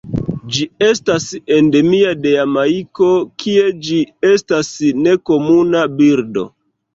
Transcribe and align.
Ĝi 0.53 0.63
estas 0.85 1.25
endemia 1.57 2.13
de 2.23 2.31
Jamajko, 2.35 3.09
kie 3.43 3.67
ĝi 3.89 4.01
estas 4.31 4.73
nekomuna 5.05 5.85
birdo. 6.01 6.49